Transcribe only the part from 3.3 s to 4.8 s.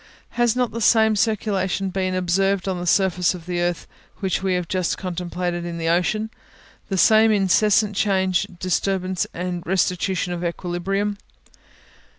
of the earth which we have